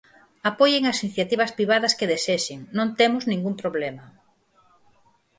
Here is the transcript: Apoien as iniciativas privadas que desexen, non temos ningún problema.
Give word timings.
Apoien 0.51 0.83
as 0.91 0.99
iniciativas 1.05 1.53
privadas 1.57 1.95
que 1.97 2.09
desexen, 2.13 2.59
non 2.77 2.87
temos 2.99 3.23
ningún 3.31 3.55
problema. 3.61 4.05